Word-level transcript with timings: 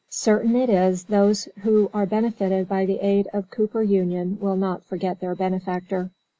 Certain 0.09 0.55
it 0.55 0.67
is 0.67 1.03
those 1.03 1.47
who 1.61 1.91
are 1.93 2.07
benefited 2.07 2.67
by 2.67 2.87
the 2.87 2.97
aid 3.05 3.27
of 3.33 3.51
"Cooper 3.51 3.83
Union" 3.83 4.39
will 4.41 4.57
not 4.57 4.83
forget 4.83 5.19
their 5.19 5.35
benefactor. 5.35 6.09